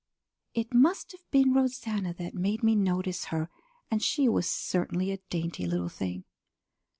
It 0.55 0.73
must 0.73 1.11
have 1.11 1.29
been 1.29 1.53
Rosanna 1.53 2.11
that 2.15 2.33
made 2.33 2.63
me 2.63 2.75
notice 2.75 3.25
her, 3.25 3.51
and 3.91 4.01
she 4.01 4.27
was 4.27 4.49
certainly 4.49 5.11
a 5.11 5.19
dainty 5.29 5.67
little 5.67 5.89
thing. 5.89 6.23